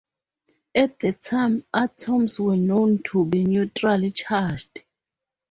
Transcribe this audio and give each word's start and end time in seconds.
At 0.73 0.97
the 0.99 1.13
time, 1.13 1.63
atoms 1.71 2.39
were 2.39 2.57
known 2.57 3.03
to 3.03 3.23
be 3.23 3.43
neutrally 3.45 4.09
charged. 4.09 4.81